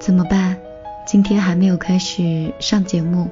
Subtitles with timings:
[0.00, 0.56] 怎么办？
[1.06, 3.28] 今天还没有开始上节目，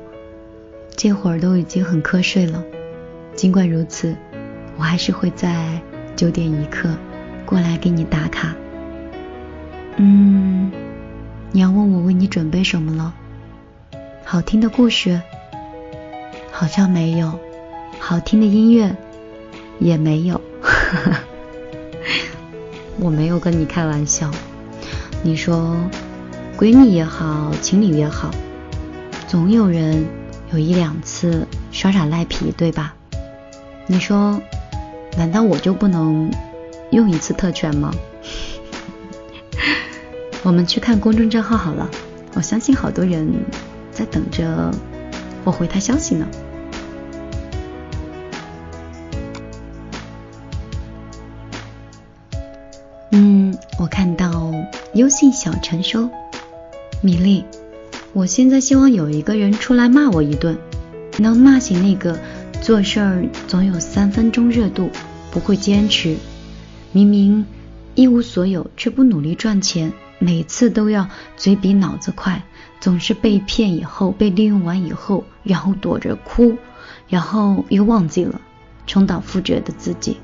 [0.94, 2.62] 这会儿都已经很瞌睡了。
[3.34, 4.14] 尽管如此，
[4.76, 5.80] 我还是会在
[6.14, 6.90] 九点一刻
[7.46, 8.54] 过来给你打卡。
[9.96, 10.70] 嗯，
[11.52, 13.14] 你要问我为你准备什么了？
[14.22, 15.22] 好听的故事？
[16.52, 17.38] 好像没有。
[17.98, 18.94] 好听的音乐？
[19.78, 20.38] 也没有。
[23.00, 24.30] 我没有跟你开玩笑。
[25.22, 25.74] 你说。
[26.58, 28.32] 闺蜜也好，情侣也好，
[29.28, 30.04] 总有人
[30.50, 32.96] 有一两次耍耍赖皮，对吧？
[33.86, 34.42] 你说，
[35.16, 36.28] 难道我就不能
[36.90, 37.94] 用一次特权吗？
[40.42, 41.88] 我们去看公众账号好了，
[42.34, 43.32] 我相信好多人
[43.92, 44.72] 在等着
[45.44, 46.26] 我回他消息呢。
[53.12, 54.50] 嗯，我看到
[54.94, 56.10] 优信小陈说。
[57.00, 57.44] 米粒，
[58.12, 60.58] 我现在希望有一个人出来骂我一顿，
[61.18, 62.18] 能骂醒那个
[62.60, 64.90] 做事儿总有三分钟热度，
[65.30, 66.16] 不会坚持，
[66.90, 67.46] 明明
[67.94, 72.42] 一无所有却不努力赚钱，每次都要嘴比脑子快，
[72.80, 76.56] 总是被骗以后被利用完以后，然后躲着哭，
[77.08, 78.40] 然后又忘记了
[78.88, 80.16] 重蹈覆辙的自己。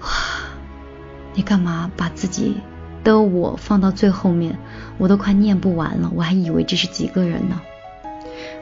[0.00, 0.08] 哇，
[1.34, 2.56] 你干嘛把自己？
[3.08, 4.58] 的我放到最后面，
[4.98, 7.58] 我都快念不完了，我还以为这是几个人呢。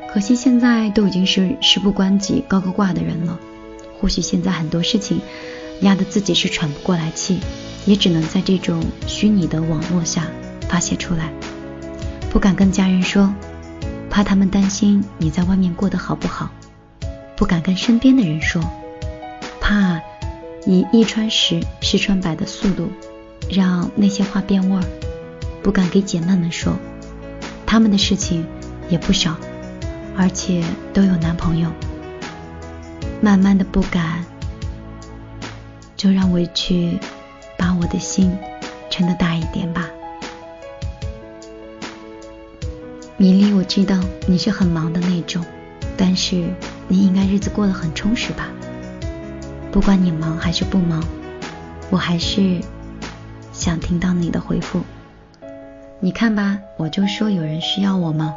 [0.08, 3.40] 可惜现在都已经是事不关己高高挂的人了。
[4.00, 5.20] 或许现在很多事情
[5.80, 7.40] 压得自己是喘不过来气，
[7.86, 10.28] 也只能在这种虚拟的网络下
[10.68, 11.32] 发泄出来。
[12.30, 13.34] 不敢跟家人说，
[14.08, 16.46] 怕他们担心你在外面过得好不好；
[17.34, 18.62] 不敢跟身边的人说，
[19.60, 20.00] 怕
[20.64, 22.88] 以一传十十传百的速度。
[23.48, 24.84] 让那些话变味儿，
[25.62, 26.76] 不敢给姐妹们说，
[27.64, 28.46] 他们的事情
[28.88, 29.36] 也不少，
[30.16, 31.70] 而且都有男朋友。
[33.20, 34.24] 慢慢的不敢，
[35.96, 36.98] 就让委屈
[37.56, 38.36] 把我的心
[38.90, 39.88] 撑得大一点吧。
[43.16, 45.44] 米粒，我知道你是很忙的那种，
[45.96, 46.44] 但是
[46.88, 48.48] 你应该日子过得很充实吧？
[49.72, 51.02] 不管你忙还是不忙，
[51.90, 52.60] 我还是。
[53.66, 54.82] 想听到你的回复，
[55.98, 58.32] 你看吧，我就说有人需要我吗？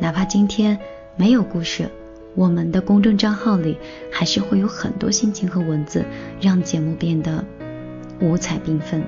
[0.00, 0.78] 哪怕今天
[1.16, 1.90] 没有故事，
[2.34, 3.76] 我们的公众账号里
[4.10, 6.06] 还是会有很多心情和文字，
[6.40, 7.44] 让节目变得
[8.22, 9.04] 五彩缤纷。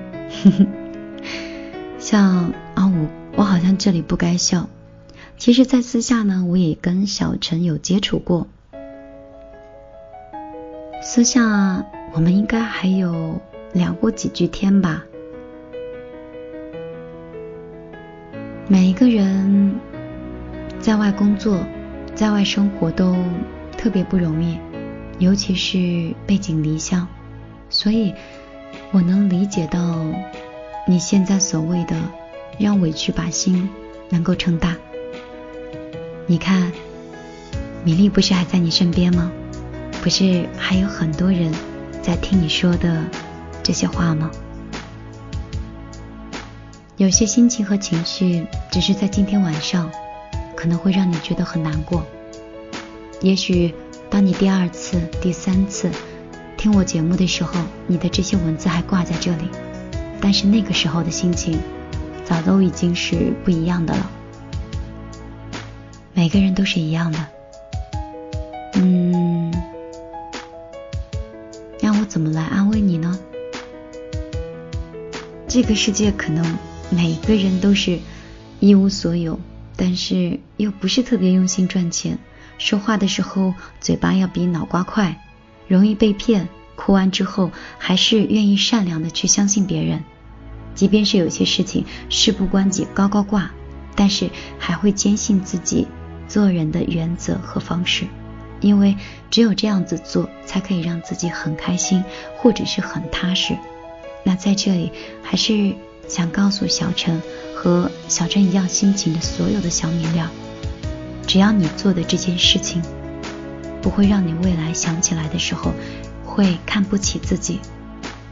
[1.97, 3.07] 像啊，我
[3.37, 4.69] 我好像这里不该笑。
[5.39, 8.45] 其实，在私下呢，我也跟小陈有接触过。
[11.01, 13.41] 私下我们应该还有
[13.73, 15.03] 聊过几句天吧。
[18.69, 19.79] 每一个人
[20.81, 21.65] 在外工作、
[22.13, 23.15] 在外生活都
[23.77, 24.57] 特别不容易，
[25.19, 27.07] 尤其是背井离乡，
[27.69, 28.13] 所以
[28.91, 30.05] 我能理解到
[30.85, 31.95] 你现在所谓的
[32.59, 33.69] 让委屈把心
[34.09, 34.75] 能够撑大。
[36.25, 36.69] 你看，
[37.85, 39.31] 米粒不是还在你身边吗？
[40.03, 41.53] 不是还有很多人
[42.01, 43.05] 在听你说的
[43.63, 44.29] 这些话吗？
[46.97, 49.91] 有些心情和情绪，只是在今天晚上，
[50.55, 52.03] 可能会让你觉得很难过。
[53.21, 53.71] 也许
[54.09, 55.91] 当你第二次、第三次
[56.57, 57.53] 听我节目的时候，
[57.85, 59.47] 你的这些文字还挂在这里，
[60.19, 61.59] 但是那个时候的心情，
[62.25, 64.09] 早都已经是不一样的了。
[66.15, 67.19] 每个人都是一样的，
[68.73, 69.53] 嗯，
[71.79, 73.19] 让我怎么来安慰你呢？
[75.47, 76.43] 这个世界可能。
[76.89, 77.99] 每个人都是
[78.59, 79.39] 一无所有，
[79.75, 82.17] 但是又不是特别用心赚钱。
[82.57, 85.21] 说话的时候嘴巴要比脑瓜快，
[85.67, 86.47] 容易被骗。
[86.75, 90.03] 哭完之后还是愿意善良的去相信别人，
[90.75, 93.51] 即便是有些事情事不关己高高挂，
[93.95, 95.87] 但是还会坚信自己
[96.27, 98.05] 做人的原则和方式，
[98.61, 98.95] 因为
[99.29, 102.03] 只有这样子做，才可以让自己很开心，
[102.37, 103.57] 或者是很踏实。
[104.23, 104.91] 那在这里
[105.21, 105.75] 还是。
[106.07, 107.21] 想告诉小陈
[107.55, 110.27] 和小陈一样心情的所有的小米料，
[111.25, 112.81] 只要你做的这件事情
[113.81, 115.73] 不会让你未来想起来的时候
[116.25, 117.59] 会看不起自己，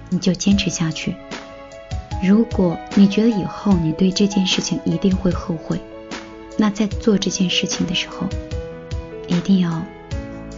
[0.09, 1.15] 你就坚持下去。
[2.23, 5.79] 如果你觉得以后你对这件事情一定会后悔，
[6.57, 8.27] 那在做这件事情的时候
[9.27, 9.85] 一定要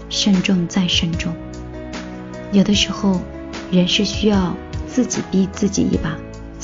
[0.09, 1.33] 慎重再慎重。
[2.51, 3.19] 有的时候
[3.71, 4.55] 人是需要
[4.87, 6.15] 自己逼自己一把。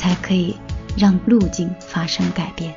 [0.04, 0.54] 才可以
[0.98, 2.74] 让路径发生改变。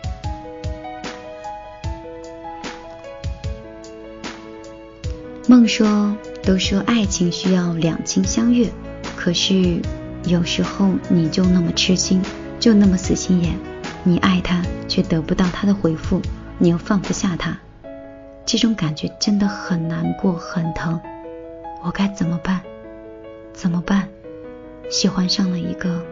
[5.49, 8.71] 梦说，都说爱情需要两情相悦，
[9.17, 9.83] 可是
[10.23, 12.23] 有时候你就那么痴心，
[12.61, 13.59] 就那么死心眼，
[14.05, 16.23] 你爱他却得不到他的回复，
[16.59, 17.59] 你又放不下他，
[18.45, 21.01] 这种感觉真的很难过，很疼。
[21.83, 22.61] 我该怎么办？
[23.53, 24.09] 怎么办？
[24.89, 26.07] 喜欢上了一个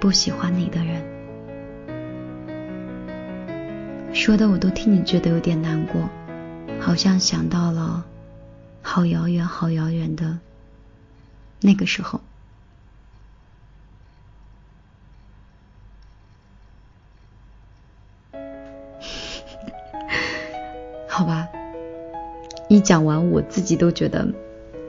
[0.00, 1.04] 不喜欢你的人，
[4.14, 6.08] 说的我都替你觉得有点难过，
[6.80, 8.06] 好像想到了。
[8.82, 10.38] 好遥远，好遥远的
[11.60, 12.18] 那个时候，
[21.06, 21.46] 好吧，
[22.70, 24.26] 一讲完我自己都觉得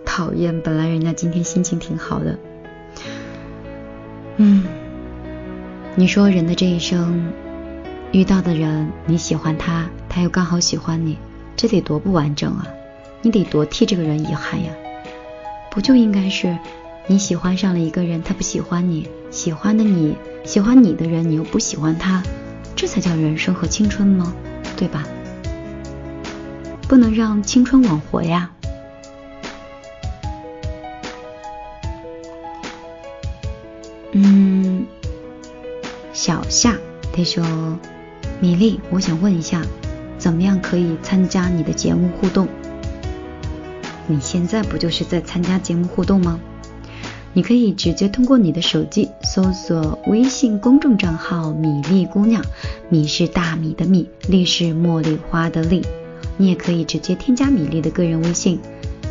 [0.05, 0.61] 讨厌。
[0.61, 2.39] 本来人家今天心情挺好的，
[4.37, 4.63] 嗯，
[5.93, 7.33] 你说人的这一生
[8.13, 11.17] 遇到的人，你喜欢他，他又刚好喜欢你，
[11.57, 12.65] 这得多不完整啊！
[13.21, 14.71] 你得多替这个人遗憾呀，
[15.69, 16.57] 不就应该是
[17.07, 20.15] 你喜欢上了一个人，他不喜欢你，喜欢的你
[20.45, 22.23] 喜欢你的人，你又不喜欢他，
[22.73, 24.33] 这才叫人生和青春吗？
[24.77, 25.03] 对吧？
[26.87, 28.49] 不能让青春枉活呀。
[34.13, 34.85] 嗯，
[36.23, 36.77] 小夏
[37.11, 37.43] 他说
[38.39, 39.63] ：“米粒，我想问一下，
[40.19, 42.47] 怎么样可以参加你的节目互动？”
[44.05, 46.39] 你现在不就是在参加节目互动吗？
[47.33, 52.45] 你可以直接通过你的手机搜索微信公众账号“米粒姑娘”，
[52.87, 55.81] 米是大米的米，粒是茉莉花的粒。
[56.37, 58.59] 你也可以直接添加米粒的个人微信：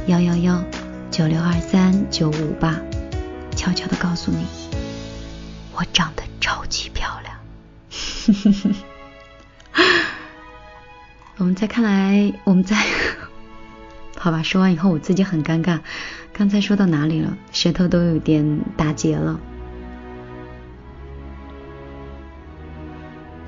[0.07, 0.63] 幺幺幺
[1.11, 2.81] 九六二三九五八。
[3.57, 4.47] 悄悄的告诉你，
[5.75, 7.37] 我长得超级漂亮。
[11.37, 12.77] 我们在看来，我们在。
[14.17, 15.81] 好吧，说完以后我自己很尴尬。
[16.33, 17.37] 刚才说到哪里了？
[17.53, 19.41] 舌头都有点打结了。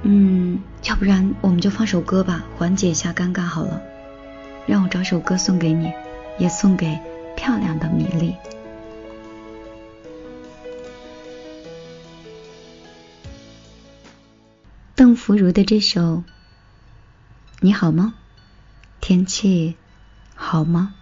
[0.02, 3.80] 嗯，要不然我们就放首歌吧，缓解一下尴尬好了。
[4.66, 5.92] 让我找首歌送给你，
[6.38, 6.98] 也送给
[7.36, 8.34] 漂亮的米粒。
[14.94, 16.00] 邓福如的这首
[17.60, 18.14] 《你好吗》，
[19.04, 19.76] 天气。
[20.34, 20.94] 好吗？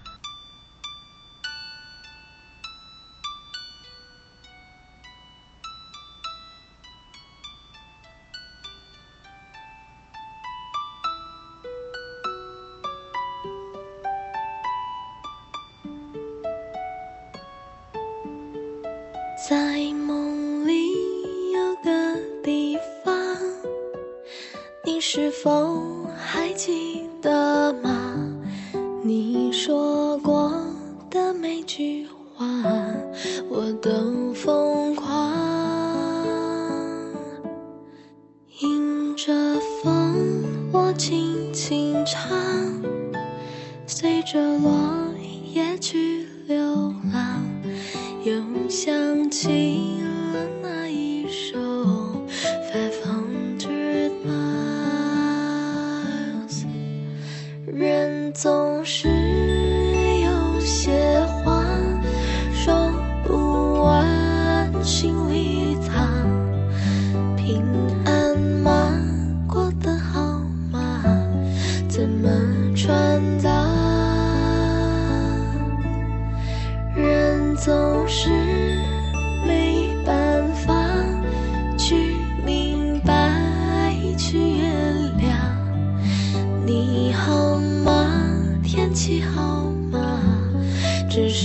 [19.49, 20.20] 在梦
[25.43, 28.15] 风还记得吗？
[29.03, 30.53] 你说过
[31.09, 32.47] 的每句话，
[33.49, 35.33] 我都疯狂。
[38.61, 39.33] 迎着
[39.83, 42.37] 风，我轻轻唱，
[43.87, 44.71] 随着落
[45.55, 47.43] 叶去流浪，
[48.25, 48.35] 又
[48.69, 50.03] 想起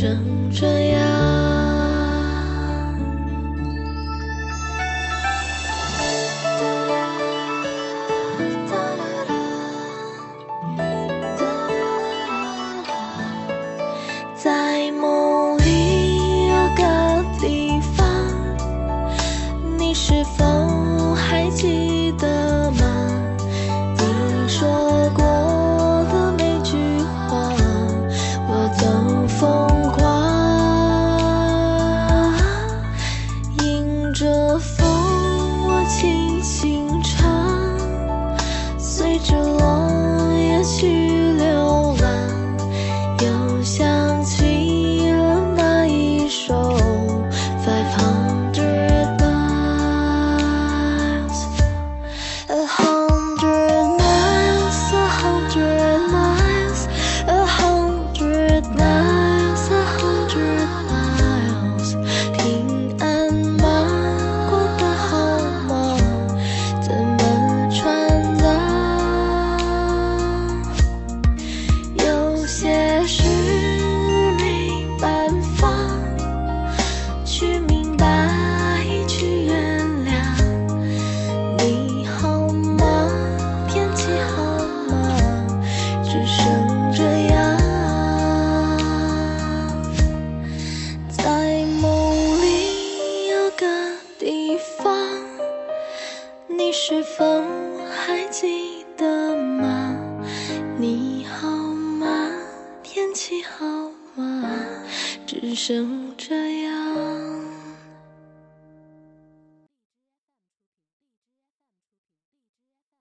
[0.01, 1.04] 睁着眼